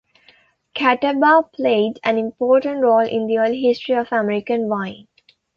Catawba 0.73 1.43
played 1.53 1.99
an 2.03 2.17
important 2.17 2.81
role 2.81 3.07
in 3.07 3.27
the 3.27 3.37
early 3.37 3.61
history 3.61 3.93
of 3.93 4.11
American 4.11 4.67
wine. 4.67 5.07